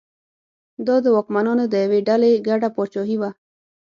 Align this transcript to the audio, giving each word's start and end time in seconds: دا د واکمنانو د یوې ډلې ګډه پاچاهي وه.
دا 0.87 0.95
د 1.03 1.05
واکمنانو 1.15 1.65
د 1.73 1.75
یوې 1.85 1.99
ډلې 2.09 2.31
ګډه 2.47 2.69
پاچاهي 2.75 3.17
وه. 3.21 3.29